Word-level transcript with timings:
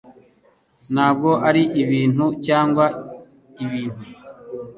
Ntabwo 0.93 1.29
ari 1.47 1.63
ibintu-cyangwa 1.81 2.85
ibintu 3.63 4.03